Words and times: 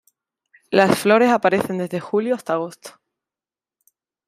Las 0.71 0.97
flores 0.97 1.29
aparecen 1.29 1.77
desde 1.77 1.99
julio 1.99 2.33
hasta 2.33 2.53
agosto. 2.53 2.99